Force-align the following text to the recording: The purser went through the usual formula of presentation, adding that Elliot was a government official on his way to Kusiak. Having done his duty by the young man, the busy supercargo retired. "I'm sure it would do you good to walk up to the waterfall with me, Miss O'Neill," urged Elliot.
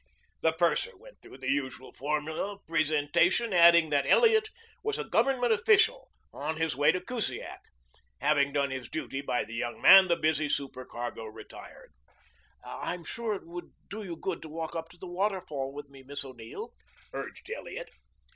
The 0.41 0.53
purser 0.53 0.97
went 0.97 1.21
through 1.21 1.37
the 1.37 1.51
usual 1.51 1.93
formula 1.93 2.53
of 2.53 2.65
presentation, 2.65 3.53
adding 3.53 3.91
that 3.91 4.07
Elliot 4.07 4.49
was 4.83 4.97
a 4.97 5.03
government 5.03 5.53
official 5.53 6.09
on 6.33 6.57
his 6.57 6.75
way 6.75 6.91
to 6.91 6.99
Kusiak. 6.99 7.59
Having 8.19 8.53
done 8.53 8.71
his 8.71 8.89
duty 8.89 9.21
by 9.21 9.43
the 9.43 9.53
young 9.53 9.79
man, 9.79 10.07
the 10.07 10.15
busy 10.15 10.49
supercargo 10.49 11.25
retired. 11.25 11.93
"I'm 12.65 13.03
sure 13.03 13.35
it 13.35 13.45
would 13.45 13.73
do 13.89 14.01
you 14.03 14.15
good 14.15 14.41
to 14.41 14.49
walk 14.49 14.75
up 14.75 14.89
to 14.89 14.97
the 14.97 15.05
waterfall 15.05 15.71
with 15.71 15.87
me, 15.87 16.01
Miss 16.01 16.25
O'Neill," 16.25 16.73
urged 17.13 17.51
Elliot. 17.51 17.91